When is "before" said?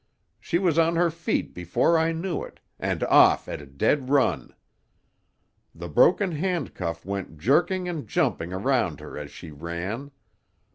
1.53-1.95